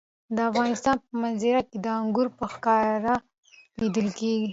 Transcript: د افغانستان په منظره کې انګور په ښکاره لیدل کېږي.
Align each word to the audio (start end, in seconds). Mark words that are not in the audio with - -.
د 0.35 0.37
افغانستان 0.49 0.95
په 1.05 1.11
منظره 1.21 1.61
کې 1.69 1.77
انګور 2.01 2.27
په 2.37 2.45
ښکاره 2.53 3.13
لیدل 3.79 4.07
کېږي. 4.19 4.47